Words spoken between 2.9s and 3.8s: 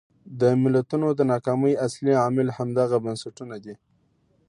بنسټونه دي.